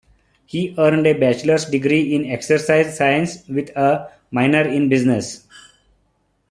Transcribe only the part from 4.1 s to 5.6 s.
minor in business.